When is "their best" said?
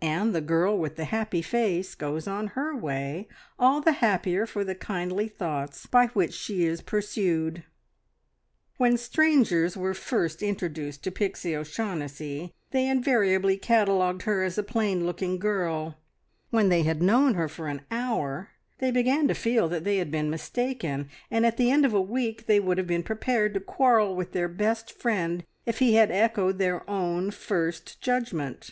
24.32-24.90